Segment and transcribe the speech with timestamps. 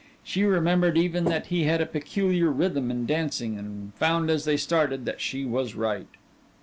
[0.23, 4.57] She remembered even that he had a peculiar rhythm in dancing and found as they
[4.57, 6.07] started that she was right.